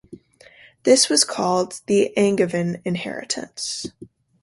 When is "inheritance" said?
2.85-3.85